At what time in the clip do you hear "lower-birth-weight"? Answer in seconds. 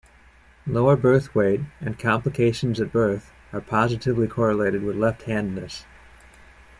0.65-1.61